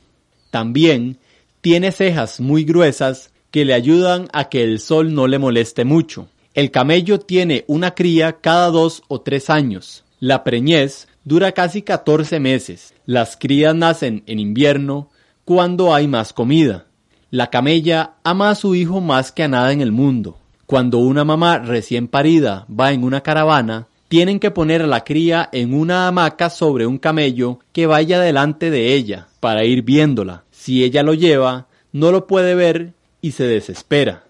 También 0.53 1.17
tiene 1.61 1.91
cejas 1.91 2.39
muy 2.39 2.63
gruesas 2.63 3.31
que 3.49 3.65
le 3.65 3.73
ayudan 3.73 4.27
a 4.33 4.49
que 4.49 4.61
el 4.61 4.79
sol 4.79 5.15
no 5.15 5.25
le 5.25 5.39
moleste 5.39 5.83
mucho. 5.83 6.27
El 6.53 6.69
camello 6.69 7.19
tiene 7.19 7.65
una 7.65 7.95
cría 7.95 8.33
cada 8.33 8.69
dos 8.69 9.01
o 9.07 9.19
tres 9.19 9.49
años. 9.49 10.03
La 10.19 10.43
preñez 10.43 11.07
dura 11.23 11.53
casi 11.53 11.81
14 11.81 12.39
meses. 12.39 12.93
Las 13.07 13.35
crías 13.35 13.73
nacen 13.73 14.21
en 14.27 14.37
invierno 14.37 15.09
cuando 15.43 15.91
hay 15.91 16.07
más 16.07 16.33
comida. 16.33 16.85
La 17.31 17.49
camella 17.49 18.11
ama 18.23 18.51
a 18.51 18.55
su 18.55 18.75
hijo 18.75 19.01
más 19.01 19.31
que 19.31 19.41
a 19.41 19.47
nada 19.47 19.71
en 19.71 19.81
el 19.81 19.91
mundo. 19.91 20.37
Cuando 20.67 20.99
una 20.99 21.25
mamá 21.25 21.57
recién 21.57 22.07
parida 22.07 22.67
va 22.69 22.91
en 22.91 23.03
una 23.03 23.21
caravana, 23.21 23.87
tienen 24.13 24.39
que 24.39 24.51
poner 24.51 24.83
a 24.83 24.85
la 24.85 25.03
cría 25.03 25.49
en 25.51 25.73
una 25.73 26.07
hamaca 26.07 26.51
sobre 26.51 26.85
un 26.85 26.99
camello 26.99 27.57
que 27.71 27.87
vaya 27.87 28.19
delante 28.19 28.69
de 28.69 28.93
ella 28.93 29.25
para 29.39 29.65
ir 29.65 29.81
viéndola. 29.81 30.43
Si 30.51 30.83
ella 30.83 31.01
lo 31.01 31.15
lleva, 31.15 31.65
no 31.93 32.11
lo 32.11 32.27
puede 32.27 32.53
ver 32.53 32.93
y 33.23 33.31
se 33.31 33.45
desespera. 33.45 34.25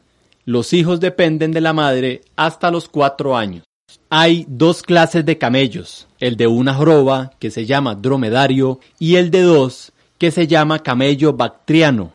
Los 0.46 0.72
hijos 0.72 1.02
dependen 1.02 1.52
de 1.52 1.60
la 1.60 1.74
madre 1.74 2.22
hasta 2.38 2.72
los 2.72 2.88
cuatro 2.88 3.36
años. 3.36 3.66
Hay 4.10 4.46
dos 4.48 4.84
clases 4.84 5.26
de 5.26 5.38
camellos, 5.38 6.08
el 6.22 6.38
de 6.38 6.48
una 6.48 6.74
joroba, 6.74 7.34
que 7.38 7.52
se 7.52 7.66
llama 7.66 7.94
dromedario, 7.94 8.80
y 9.00 9.18
el 9.18 9.32
de 9.32 9.42
dos, 9.42 9.92
que 10.18 10.32
se 10.32 10.48
llama 10.48 10.80
camello 10.80 11.34
bactriano. 11.34 12.14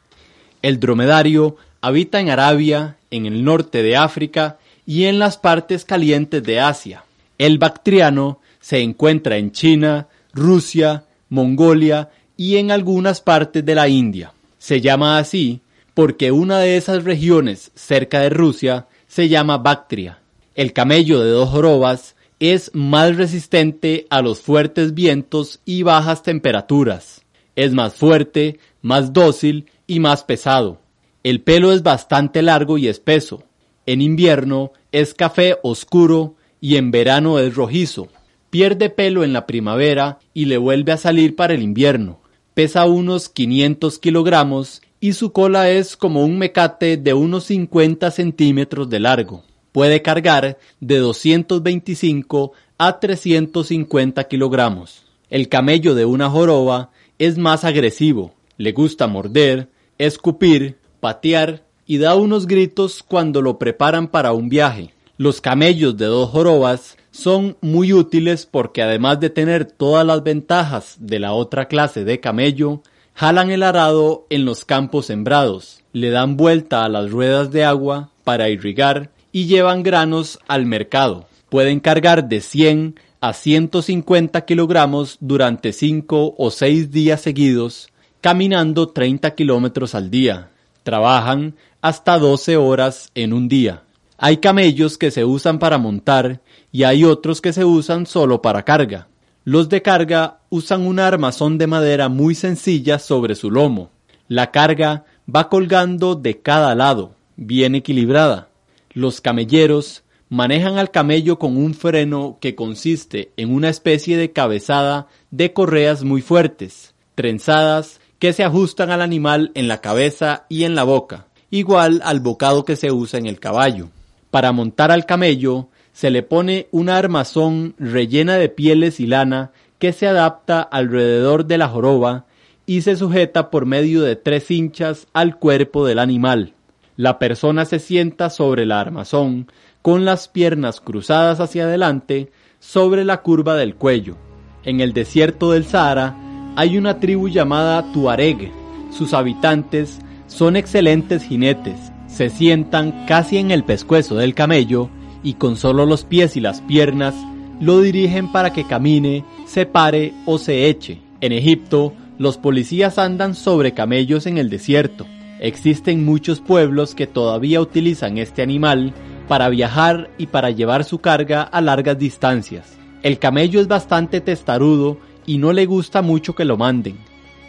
El 0.63 0.81
dromedario 0.81 1.57
habita 1.83 2.19
en 2.19 2.31
Arabia, 2.31 2.97
en 3.11 3.27
el 3.27 3.45
norte 3.45 3.83
de 3.83 3.95
África 3.95 4.57
y 4.87 5.05
en 5.05 5.19
las 5.19 5.37
partes 5.37 5.85
calientes 5.85 6.43
de 6.43 6.61
Asia. 6.61 7.05
El 7.39 7.59
bactriano 7.59 8.41
se 8.61 8.81
encuentra 8.81 9.37
en 9.37 9.53
China, 9.53 10.09
Rusia, 10.33 11.05
Mongolia 11.29 12.11
y 12.37 12.57
en 12.57 12.71
algunas 12.71 13.21
partes 13.21 13.65
de 13.65 13.75
la 13.75 13.89
India. 13.89 14.33
Se 14.59 14.81
llama 14.81 15.19
así 15.19 15.61
porque 15.95 16.31
una 16.31 16.59
de 16.61 16.77
esas 16.77 17.05
regiones 17.05 17.71
cerca 17.75 18.21
de 18.21 18.31
Rusia 18.31 18.87
se 19.07 19.29
llama 19.29 19.59
Bactria. 19.59 20.19
El 20.55 20.73
camello 20.73 21.21
de 21.23 21.31
dos 21.31 21.49
jorobas 21.49 22.17
es 22.41 22.71
más 22.75 23.17
resistente 23.17 24.07
a 24.11 24.23
los 24.23 24.41
fuertes 24.41 24.95
vientos 24.95 25.61
y 25.65 25.83
bajas 25.83 26.23
temperaturas. 26.23 27.23
Es 27.57 27.73
más 27.73 27.95
fuerte, 27.95 28.61
más 28.83 29.13
dócil 29.13 29.67
y 29.87 29.99
más 29.99 30.23
pesado. 30.23 30.81
El 31.25 31.41
pelo 31.41 31.73
es 31.73 31.83
bastante 31.83 32.43
largo 32.43 32.79
y 32.79 32.87
espeso. 32.87 33.43
En 33.87 34.01
invierno 34.01 34.73
es 34.93 35.15
café 35.15 35.57
oscuro 35.63 36.37
y 36.61 36.77
en 36.77 36.91
verano 36.91 37.39
es 37.39 37.55
rojizo. 37.55 38.09
Pierde 38.51 38.91
pelo 38.91 39.25
en 39.25 39.33
la 39.33 39.47
primavera 39.47 40.19
y 40.33 40.47
le 40.47 40.57
vuelve 40.57 40.93
a 40.93 40.97
salir 40.97 41.37
para 41.37 41.55
el 41.55 41.63
invierno. 41.63 42.21
Pesa 42.55 42.87
unos 42.87 43.29
500 43.29 43.99
kilogramos 43.99 44.83
y 45.01 45.13
su 45.13 45.33
cola 45.33 45.71
es 45.71 45.97
como 45.97 46.25
un 46.25 46.39
mecate 46.39 46.97
de 46.97 47.15
unos 47.15 47.45
50 47.45 48.11
centímetros 48.11 48.89
de 48.91 49.01
largo. 49.01 49.45
Puede 49.73 50.03
cargar 50.03 50.59
de 50.81 50.99
225 50.99 52.53
a 52.79 52.99
350 52.99 54.25
kilogramos. 54.25 55.05
El 55.31 55.49
camello 55.49 55.95
de 55.95 56.05
una 56.05 56.31
joroba 56.31 56.91
es 57.19 57.37
más 57.37 57.65
agresivo, 57.65 58.35
le 58.57 58.73
gusta 58.73 59.07
morder, 59.07 59.69
escupir, 59.99 60.79
patear 61.01 61.65
y 61.87 61.99
da 61.99 62.15
unos 62.15 62.47
gritos 62.47 63.03
cuando 63.03 63.43
lo 63.43 63.59
preparan 63.59 64.09
para 64.09 64.33
un 64.33 64.49
viaje. 64.49 64.95
Los 65.21 65.41
camellos 65.41 65.97
de 65.97 66.07
dos 66.07 66.31
jorobas 66.31 66.97
son 67.11 67.57
muy 67.61 67.93
útiles 67.93 68.47
porque 68.47 68.83
además 68.83 69.19
de 69.19 69.31
tener 69.31 69.65
todas 69.65 70.07
las 70.07 70.23
ventajas 70.23 70.97
de 71.01 71.19
la 71.19 71.33
otra 71.33 71.67
clase 71.67 72.05
de 72.05 72.21
camello, 72.21 72.83
jalan 73.15 73.51
el 73.51 73.65
arado 73.65 74.29
en 74.31 74.45
los 74.45 74.65
campos 74.65 75.07
sembrados, 75.07 75.83
le 75.93 76.11
dan 76.11 76.37
vuelta 76.37 76.85
a 76.85 76.89
las 76.89 77.11
ruedas 77.11 77.51
de 77.51 77.65
agua 77.65 78.11
para 78.23 78.49
irrigar 78.49 79.11
y 79.33 79.47
llevan 79.47 79.83
granos 79.83 80.39
al 80.47 80.67
mercado. 80.67 81.27
Pueden 81.49 81.81
cargar 81.81 82.29
de 82.29 82.41
100 82.41 83.01
a 83.21 83.33
150 83.33 84.43
kilogramos 84.43 85.17
durante 85.19 85.73
5 85.73 86.37
o 86.39 86.51
6 86.53 86.93
días 86.93 87.21
seguidos, 87.23 87.89
caminando 88.21 88.91
30 88.91 89.35
kilómetros 89.35 89.97
al 89.97 90.13
día. 90.13 90.51
Trabajan 90.85 91.57
hasta 91.81 92.19
12 92.19 92.57
horas 92.57 93.11
en 93.17 93.33
un 93.33 93.49
día. 93.49 93.83
Hay 94.21 94.39
camellos 94.39 94.99
que 94.99 95.13
se 95.13 95.25
usan 95.25 95.61
para 95.61 95.79
montar 95.79 96.41
y 96.73 96.83
hay 96.83 97.05
otros 97.05 97.41
que 97.41 97.53
se 97.53 97.65
usan 97.65 98.05
solo 98.05 98.43
para 98.43 98.65
carga. 98.65 99.07
Los 99.45 99.69
de 99.69 99.81
carga 99.81 100.41
usan 100.51 100.85
una 100.89 101.07
armazón 101.07 101.57
de 101.57 101.69
madera 101.69 102.09
muy 102.09 102.35
sencilla 102.35 102.99
sobre 102.99 103.37
su 103.37 103.49
lomo. 103.49 103.91
La 104.27 104.51
carga 104.51 105.05
va 105.33 105.49
colgando 105.49 106.17
de 106.17 106.43
cada 106.43 106.75
lado, 106.75 107.15
bien 107.37 107.77
equilibrada. 107.77 108.49
Los 108.93 109.21
camelleros 109.21 110.03
manejan 110.29 110.79
al 110.79 110.91
camello 110.91 111.39
con 111.39 111.57
un 111.57 111.73
freno 111.73 112.39
que 112.41 112.57
consiste 112.57 113.31
en 113.37 113.55
una 113.55 113.69
especie 113.69 114.17
de 114.17 114.33
cabezada 114.33 115.07
de 115.31 115.53
correas 115.53 116.03
muy 116.03 116.23
fuertes, 116.23 116.93
trenzadas, 117.15 118.01
que 118.19 118.33
se 118.33 118.43
ajustan 118.43 118.91
al 118.91 119.01
animal 119.01 119.53
en 119.55 119.69
la 119.69 119.81
cabeza 119.81 120.45
y 120.49 120.65
en 120.65 120.75
la 120.75 120.83
boca, 120.83 121.29
igual 121.51 122.01
al 122.05 122.19
bocado 122.19 122.65
que 122.65 122.75
se 122.75 122.91
usa 122.91 123.21
en 123.21 123.27
el 123.27 123.39
caballo. 123.39 123.91
Para 124.31 124.53
montar 124.53 124.91
al 124.91 125.07
camello 125.07 125.69
se 125.93 126.11
le 126.11 126.23
pone 126.23 126.69
una 126.71 126.97
armazón 126.97 127.75
rellena 127.79 128.37
de 128.37 128.49
pieles 128.49 129.01
y 129.01 129.07
lana 129.07 129.53
que 129.79 129.93
se 129.93 130.07
adapta 130.07 130.61
alrededor 130.61 131.47
de 131.47 131.59
la 131.59 131.69
joroba 131.69 132.27
y 132.67 132.83
se 132.83 132.97
sujeta 132.97 133.51
por 133.51 133.65
medio 133.65 134.03
de 134.03 134.17
tres 134.17 134.51
hinchas 134.51 135.07
al 135.13 135.39
cuerpo 135.39 135.87
del 135.87 135.99
animal. 135.99 136.53
La 136.97 137.19
persona 137.19 137.65
se 137.65 137.79
sienta 137.79 138.29
sobre 138.29 138.67
la 138.67 138.81
armazón 138.81 139.51
con 139.83 140.05
las 140.05 140.29
piernas 140.29 140.81
cruzadas 140.81 141.41
hacia 141.41 141.65
adelante 141.65 142.31
sobre 142.59 143.05
la 143.05 143.23
curva 143.23 143.55
del 143.57 143.75
cuello. 143.75 144.17
En 144.65 144.81
el 144.81 144.93
desierto 144.93 145.53
del 145.53 145.65
Sahara 145.65 146.17
hay 146.57 146.77
una 146.77 146.99
tribu 147.01 147.29
llamada 147.29 147.91
Tuareg. 147.93 148.51
Sus 148.91 149.15
habitantes 149.15 150.01
son 150.27 150.57
excelentes 150.57 151.23
jinetes, 151.23 151.88
se 152.09 152.31
sientan 152.31 153.07
casi 153.07 153.39
en 153.39 153.53
el 153.53 153.63
pescuezo 153.63 154.17
del 154.17 154.35
camello 154.35 154.91
y 155.23 155.35
con 155.35 155.57
solo 155.57 155.87
los 155.87 156.05
pies 156.05 156.37
y 156.37 156.41
las 156.41 156.61
piernas 156.63 157.15
lo 157.61 157.81
dirigen 157.81 158.33
para 158.33 158.53
que 158.53 158.65
camine, 158.65 159.25
se 159.47 159.67
pare 159.67 160.13
o 160.27 160.39
se 160.39 160.69
eche. 160.69 161.01
En 161.21 161.33
Egipto, 161.33 161.93
los 162.19 162.39
policías 162.39 162.99
andan 162.99 163.35
sobre 163.35 163.73
camellos 163.73 164.27
en 164.27 164.39
el 164.39 164.51
desierto. 164.51 165.07
Existen 165.41 166.05
muchos 166.05 166.41
pueblos 166.41 166.95
que 166.95 167.07
todavía 167.07 167.61
utilizan 167.61 168.19
este 168.19 168.43
animal 168.43 168.93
para 169.29 169.49
viajar 169.49 170.11
y 170.19 170.27
para 170.27 170.51
llevar 170.51 170.85
su 170.85 170.99
carga 170.99 171.43
a 171.43 171.61
largas 171.61 171.99
distancias. 171.99 172.77
El 173.03 173.19
camello 173.19 173.61
es 173.61 173.69
bastante 173.69 174.21
testarudo 174.21 174.99
y 175.27 175.39
no 175.39 175.53
le 175.53 175.67
gusta 175.67 176.03
mucho 176.03 176.35
que 176.35 176.45
lo 176.45 176.57
manden. 176.57 176.97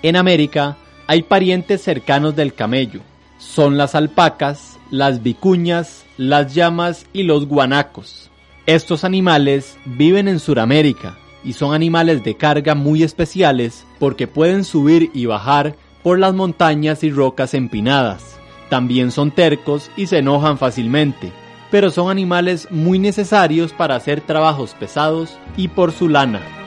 En 0.04 0.15
América 0.15 0.78
hay 1.08 1.24
parientes 1.24 1.82
cercanos 1.82 2.36
del 2.36 2.54
camello. 2.54 3.02
Son 3.39 3.78
las 3.78 3.95
alpacas, 3.95 4.78
las 4.91 5.23
vicuñas, 5.23 6.04
las 6.17 6.54
llamas 6.54 7.06
y 7.13 7.23
los 7.23 7.47
guanacos. 7.47 8.30
Estos 8.65 9.06
animales 9.06 9.78
viven 9.86 10.28
en 10.28 10.39
Sudamérica 10.39 11.17
y 11.43 11.54
son 11.54 11.73
animales 11.73 12.21
de 12.25 12.36
carga 12.36 12.75
muy 12.75 13.02
especiales 13.02 13.86
porque 13.97 14.28
pueden 14.28 14.65
subir 14.65 15.10
y 15.13 15.25
bajar 15.25 15.78
por 16.04 16.19
las 16.19 16.34
montañas 16.34 17.02
y 17.06 17.12
rocas 17.12 17.54
empinadas. 17.54 18.38
También 18.69 19.10
son 19.10 19.32
tercos 19.32 19.89
y 19.95 20.08
se 20.08 20.17
enojan 20.17 20.58
fácilmente, 20.58 21.32
pero 21.71 21.91
son 21.91 22.12
animales 22.12 22.67
muy 22.69 22.99
necesarios 22.99 23.71
para 23.71 23.95
hacer 23.95 24.19
trabajos 24.19 24.75
pesados 24.78 25.38
y 25.56 25.69
por 25.69 25.93
su 25.93 26.10
lana. 26.10 26.59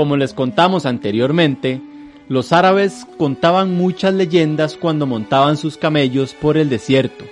Como 0.00 0.16
les 0.16 0.32
contamos 0.32 0.86
anteriormente, 0.86 1.78
los 2.26 2.54
árabes 2.54 3.06
contaban 3.18 3.76
muchas 3.76 4.14
leyendas 4.14 4.78
cuando 4.78 5.06
montaban 5.06 5.58
sus 5.58 5.76
camellos 5.76 6.32
por 6.32 6.56
el 6.56 6.70
desierto. 6.70 7.26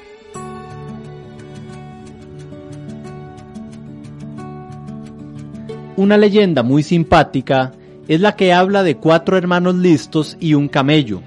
Una 5.96 6.18
leyenda 6.18 6.62
muy 6.62 6.82
simpática 6.82 7.72
es 8.06 8.20
la 8.20 8.36
que 8.36 8.52
habla 8.52 8.82
de 8.82 8.98
cuatro 8.98 9.38
hermanos 9.38 9.74
listos 9.76 10.36
y 10.38 10.52
un 10.52 10.68
camello. 10.68 11.22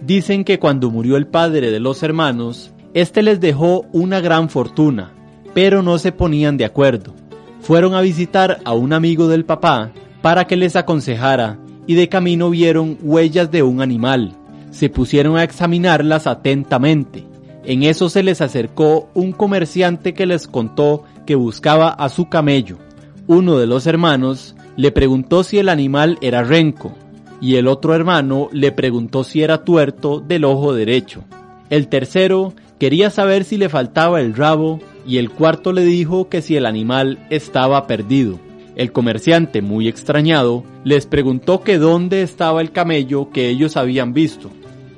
Dicen 0.00 0.44
que 0.44 0.58
cuando 0.58 0.90
murió 0.90 1.18
el 1.18 1.26
padre 1.26 1.70
de 1.70 1.78
los 1.78 2.02
hermanos, 2.02 2.72
éste 2.94 3.22
les 3.22 3.38
dejó 3.38 3.84
una 3.92 4.20
gran 4.20 4.48
fortuna, 4.48 5.12
pero 5.52 5.82
no 5.82 5.98
se 5.98 6.12
ponían 6.12 6.56
de 6.56 6.64
acuerdo. 6.64 7.12
Fueron 7.60 7.94
a 7.94 8.00
visitar 8.00 8.60
a 8.64 8.72
un 8.72 8.94
amigo 8.94 9.28
del 9.28 9.44
papá 9.44 9.92
para 10.22 10.46
que 10.46 10.56
les 10.56 10.76
aconsejara 10.76 11.58
y 11.86 11.94
de 11.94 12.08
camino 12.08 12.50
vieron 12.50 12.98
huellas 13.00 13.50
de 13.50 13.62
un 13.62 13.80
animal. 13.80 14.32
Se 14.70 14.88
pusieron 14.88 15.36
a 15.36 15.44
examinarlas 15.44 16.26
atentamente. 16.26 17.24
En 17.64 17.82
eso 17.82 18.08
se 18.08 18.22
les 18.22 18.40
acercó 18.40 19.08
un 19.14 19.32
comerciante 19.32 20.14
que 20.14 20.26
les 20.26 20.46
contó 20.46 21.04
que 21.26 21.34
buscaba 21.34 21.88
a 21.88 22.08
su 22.08 22.28
camello. 22.28 22.78
Uno 23.26 23.58
de 23.58 23.66
los 23.66 23.86
hermanos 23.86 24.54
le 24.76 24.92
preguntó 24.92 25.42
si 25.42 25.58
el 25.58 25.68
animal 25.68 26.18
era 26.20 26.42
renco 26.42 26.92
y 27.40 27.56
el 27.56 27.66
otro 27.66 27.94
hermano 27.94 28.48
le 28.52 28.72
preguntó 28.72 29.24
si 29.24 29.42
era 29.42 29.64
tuerto 29.64 30.20
del 30.20 30.44
ojo 30.44 30.74
derecho. 30.74 31.24
El 31.70 31.88
tercero 31.88 32.54
quería 32.78 33.10
saber 33.10 33.44
si 33.44 33.56
le 33.56 33.68
faltaba 33.68 34.20
el 34.20 34.34
rabo 34.34 34.80
y 35.06 35.18
el 35.18 35.30
cuarto 35.30 35.72
le 35.72 35.82
dijo 35.82 36.28
que 36.28 36.42
si 36.42 36.56
el 36.56 36.66
animal 36.66 37.18
estaba 37.30 37.86
perdido. 37.86 38.38
El 38.76 38.92
comerciante, 38.92 39.62
muy 39.62 39.88
extrañado, 39.88 40.62
les 40.84 41.06
preguntó 41.06 41.62
que 41.62 41.78
dónde 41.78 42.20
estaba 42.20 42.60
el 42.60 42.72
camello 42.72 43.30
que 43.30 43.48
ellos 43.48 43.78
habían 43.78 44.12
visto. 44.12 44.50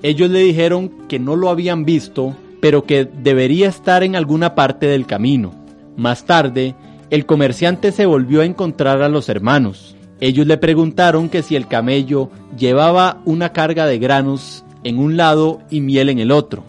Ellos 0.02 0.28
le 0.30 0.40
dijeron 0.40 0.90
que 1.08 1.20
no 1.20 1.36
lo 1.36 1.48
habían 1.48 1.84
visto, 1.84 2.34
pero 2.60 2.84
que 2.84 3.04
debería 3.04 3.68
estar 3.68 4.02
en 4.02 4.16
alguna 4.16 4.56
parte 4.56 4.86
del 4.86 5.06
camino. 5.06 5.54
Más 5.96 6.24
tarde, 6.24 6.74
el 7.10 7.24
comerciante 7.24 7.92
se 7.92 8.04
volvió 8.04 8.40
a 8.40 8.44
encontrar 8.44 9.00
a 9.00 9.08
los 9.08 9.28
hermanos, 9.28 9.94
Ellos 10.20 10.48
le 10.48 10.56
preguntaron 10.56 11.28
que 11.28 11.42
si 11.42 11.54
el 11.54 11.68
camello 11.68 12.28
llevaba 12.58 13.22
una 13.24 13.52
carga 13.52 13.86
de 13.86 14.00
granos 14.00 14.64
en 14.82 14.98
un 14.98 15.16
lado 15.16 15.60
y 15.70 15.80
miel 15.80 16.08
en 16.08 16.18
el 16.18 16.32
otro. 16.32 16.64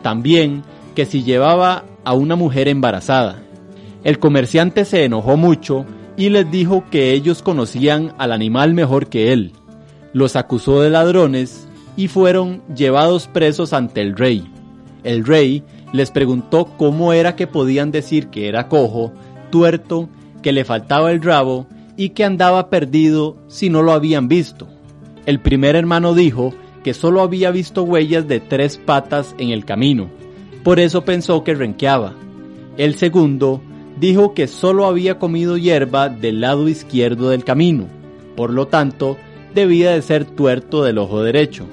También 0.00 0.62
que 0.94 1.04
si 1.04 1.22
llevaba 1.22 1.84
a 2.04 2.14
una 2.14 2.34
mujer 2.34 2.66
embarazada. 2.66 3.42
El 4.04 4.18
comerciante 4.18 4.86
se 4.86 5.04
enojó 5.04 5.36
mucho 5.36 5.84
y 6.16 6.28
les 6.28 6.50
dijo 6.50 6.84
que 6.90 7.12
ellos 7.12 7.42
conocían 7.42 8.14
al 8.18 8.32
animal 8.32 8.74
mejor 8.74 9.08
que 9.08 9.32
él. 9.32 9.52
Los 10.12 10.36
acusó 10.36 10.80
de 10.80 10.90
ladrones 10.90 11.68
y 11.96 12.08
fueron 12.08 12.62
llevados 12.74 13.28
presos 13.28 13.72
ante 13.72 14.00
el 14.00 14.16
rey. 14.16 14.48
El 15.02 15.24
rey 15.24 15.62
les 15.92 16.10
preguntó 16.10 16.66
cómo 16.76 17.12
era 17.12 17.36
que 17.36 17.46
podían 17.46 17.90
decir 17.90 18.28
que 18.28 18.48
era 18.48 18.68
cojo, 18.68 19.12
tuerto, 19.50 20.08
que 20.42 20.52
le 20.52 20.64
faltaba 20.64 21.10
el 21.12 21.22
rabo 21.22 21.66
y 21.96 22.10
que 22.10 22.24
andaba 22.24 22.70
perdido 22.70 23.36
si 23.48 23.70
no 23.70 23.82
lo 23.82 23.92
habían 23.92 24.28
visto. 24.28 24.68
El 25.26 25.40
primer 25.40 25.76
hermano 25.76 26.14
dijo 26.14 26.52
que 26.82 26.94
solo 26.94 27.22
había 27.22 27.50
visto 27.50 27.82
huellas 27.82 28.28
de 28.28 28.40
tres 28.40 28.76
patas 28.76 29.34
en 29.38 29.50
el 29.50 29.64
camino, 29.64 30.10
por 30.62 30.80
eso 30.80 31.04
pensó 31.04 31.44
que 31.44 31.54
renqueaba. 31.54 32.14
El 32.76 32.96
segundo 32.96 33.62
dijo 33.98 34.34
que 34.34 34.46
solo 34.46 34.86
había 34.86 35.18
comido 35.18 35.56
hierba 35.56 36.08
del 36.08 36.40
lado 36.40 36.68
izquierdo 36.68 37.30
del 37.30 37.44
camino, 37.44 37.86
por 38.36 38.50
lo 38.50 38.66
tanto 38.66 39.16
debía 39.54 39.92
de 39.92 40.02
ser 40.02 40.24
tuerto 40.24 40.82
del 40.82 40.98
ojo 40.98 41.22
derecho. 41.22 41.64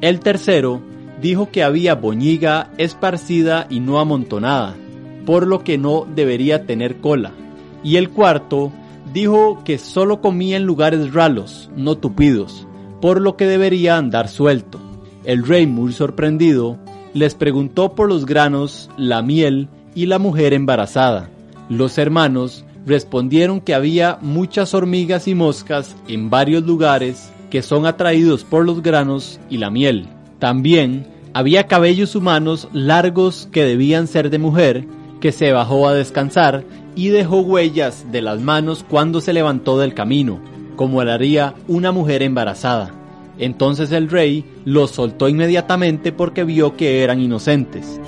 El 0.00 0.20
tercero 0.20 0.82
dijo 1.20 1.50
que 1.50 1.62
había 1.62 1.94
boñiga 1.94 2.70
esparcida 2.76 3.66
y 3.70 3.80
no 3.80 3.98
amontonada, 3.98 4.74
por 5.24 5.46
lo 5.46 5.64
que 5.64 5.78
no 5.78 6.06
debería 6.14 6.66
tener 6.66 7.00
cola. 7.00 7.32
Y 7.82 7.96
el 7.96 8.10
cuarto 8.10 8.72
dijo 9.12 9.62
que 9.64 9.78
solo 9.78 10.20
comía 10.20 10.56
en 10.56 10.64
lugares 10.64 11.12
ralos, 11.14 11.70
no 11.76 11.96
tupidos, 11.96 12.66
por 13.00 13.20
lo 13.20 13.36
que 13.36 13.46
debería 13.46 13.96
andar 13.96 14.28
suelto. 14.28 14.80
El 15.24 15.46
rey, 15.46 15.66
muy 15.66 15.92
sorprendido, 15.92 16.78
les 17.14 17.34
preguntó 17.34 17.94
por 17.94 18.08
los 18.08 18.26
granos, 18.26 18.90
la 18.98 19.22
miel 19.22 19.68
y 19.94 20.06
la 20.06 20.18
mujer 20.18 20.52
embarazada. 20.52 21.30
Los 21.68 21.98
hermanos 21.98 22.64
respondieron 22.86 23.60
que 23.60 23.74
había 23.74 24.18
muchas 24.20 24.74
hormigas 24.74 25.28
y 25.28 25.34
moscas 25.34 25.96
en 26.08 26.30
varios 26.30 26.64
lugares 26.64 27.30
que 27.50 27.62
son 27.62 27.86
atraídos 27.86 28.44
por 28.44 28.66
los 28.66 28.82
granos 28.82 29.40
y 29.48 29.58
la 29.58 29.70
miel. 29.70 30.08
También 30.38 31.06
había 31.32 31.66
cabellos 31.66 32.14
humanos 32.14 32.68
largos 32.72 33.48
que 33.50 33.64
debían 33.64 34.06
ser 34.06 34.30
de 34.30 34.38
mujer, 34.38 34.84
que 35.20 35.32
se 35.32 35.52
bajó 35.52 35.88
a 35.88 35.94
descansar 35.94 36.64
y 36.94 37.08
dejó 37.08 37.40
huellas 37.40 38.12
de 38.12 38.22
las 38.22 38.40
manos 38.40 38.84
cuando 38.88 39.20
se 39.20 39.32
levantó 39.32 39.78
del 39.78 39.94
camino, 39.94 40.40
como 40.76 41.00
haría 41.00 41.54
una 41.66 41.92
mujer 41.92 42.22
embarazada. 42.22 42.92
Entonces 43.38 43.90
el 43.90 44.10
rey 44.10 44.44
los 44.64 44.90
soltó 44.90 45.28
inmediatamente 45.28 46.12
porque 46.12 46.44
vio 46.44 46.76
que 46.76 47.02
eran 47.02 47.20
inocentes. 47.20 48.00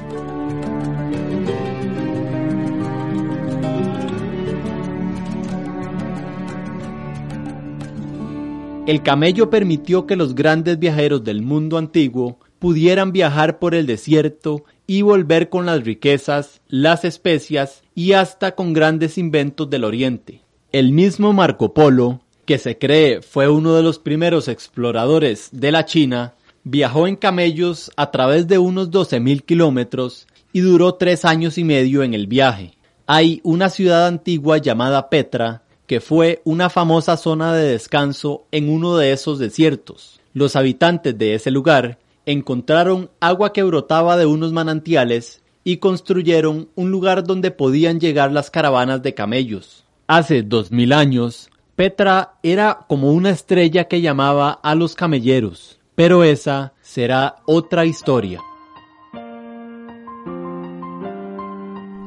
El 8.87 9.03
camello 9.03 9.51
permitió 9.51 10.07
que 10.07 10.15
los 10.15 10.37
grandes 10.37 10.79
viajeros 10.79 11.25
del 11.25 11.43
mundo 11.43 11.77
antiguo 11.77 12.39
pudieran 12.61 13.11
viajar 13.11 13.59
por 13.59 13.75
el 13.75 13.85
desierto 13.85 14.65
y 14.87 15.03
volver 15.03 15.49
con 15.49 15.67
las 15.67 15.83
riquezas, 15.83 16.61
las 16.69 17.05
especias 17.05 17.83
y 17.97 18.13
hasta 18.13 18.55
con 18.55 18.73
grandes 18.73 19.19
inventos 19.19 19.69
del 19.69 19.83
oriente. 19.83 20.43
El 20.71 20.93
mismo 20.93 21.33
Marco 21.33 21.75
Polo, 21.75 22.21
que 22.45 22.59
se 22.59 22.79
cree 22.79 23.23
fue 23.23 23.49
uno 23.49 23.75
de 23.75 23.83
los 23.83 23.99
primeros 23.99 24.47
exploradores 24.47 25.49
de 25.51 25.73
la 25.73 25.85
China, 25.85 26.35
viajó 26.63 27.09
en 27.09 27.17
camellos 27.17 27.91
a 27.97 28.13
través 28.13 28.47
de 28.47 28.59
unos 28.59 28.93
12.000 28.93 29.43
kilómetros 29.45 30.29
y 30.53 30.61
duró 30.61 30.95
tres 30.95 31.25
años 31.25 31.59
y 31.59 31.65
medio 31.65 32.05
en 32.05 32.15
el 32.15 32.29
viaje. 32.29 32.75
Hay 33.09 33.41
una 33.43 33.69
ciudad 33.69 34.07
antigua 34.07 34.59
llamada 34.59 35.11
Petra, 35.11 35.65
que 35.87 36.01
fue 36.01 36.43
una 36.45 36.71
famosa 36.71 37.17
zona 37.17 37.55
de 37.55 37.69
descanso 37.69 38.47
en 38.51 38.69
uno 38.69 38.97
de 38.97 39.13
esos 39.13 39.39
desiertos. 39.39 40.21
Los 40.33 40.57
habitantes 40.57 41.17
de 41.17 41.35
ese 41.35 41.51
lugar 41.51 41.99
encontraron 42.27 43.11
agua 43.21 43.53
que 43.53 43.63
brotaba 43.63 44.17
de 44.17 44.27
unos 44.27 44.53
manantiales 44.53 45.43
y 45.65 45.79
construyeron 45.79 46.69
un 46.75 46.91
lugar 46.91 47.25
donde 47.25 47.51
podían 47.51 48.01
llegar 48.01 48.33
las 48.33 48.51
caravanas 48.51 49.03
de 49.03 49.15
camellos. 49.15 49.85
Hace 50.07 50.43
dos 50.43 50.71
mil 50.71 50.93
años, 50.93 51.51
Petra 51.75 52.35
era 52.43 52.87
como 52.89 53.13
una 53.13 53.31
estrella 53.31 53.85
que 53.85 54.01
llamaba 54.01 54.51
a 54.51 54.75
los 54.75 54.95
camelleros, 54.95 55.79
pero 55.95 56.25
esa 56.25 56.73
será 56.83 57.37
otra 57.47 57.85
historia. 57.85 58.41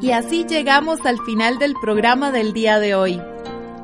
Y 0.02 0.12
así 0.12 0.46
llegamos 0.46 1.06
al 1.06 1.20
final 1.26 1.60
del 1.60 1.74
programa 1.82 2.32
del 2.32 2.54
día 2.54 2.80
de 2.80 2.96
hoy. 2.96 3.22